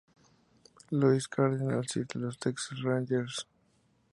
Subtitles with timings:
[0.89, 3.45] Louis Cardinals y los Texas Rangers.